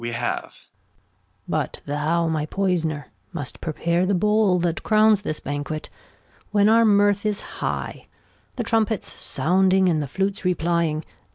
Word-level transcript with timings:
But 1.47 1.79
thou, 1.85 2.27
my 2.27 2.47
Poysner, 2.47 3.11
must 3.33 3.61
prepare 3.61 4.03
the 4.07 4.15
Bowll 4.15 4.57
That 4.57 4.81
Crowns 4.81 5.21
this 5.21 5.39
Banquet, 5.39 5.91
when 6.49 6.67
our 6.69 6.83
Mirth 6.85 7.23
is 7.23 7.41
High, 7.61 8.07
The 8.55 8.63
Trumpets 8.63 9.13
sounding, 9.13 9.87
and 9.89 10.01
the 10.01 10.07
Flutes 10.07 10.43
replying. 10.43 11.03